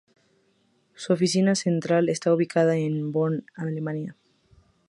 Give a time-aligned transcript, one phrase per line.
[0.95, 4.15] Su oficina central está ubicada en Bonn, Alemania.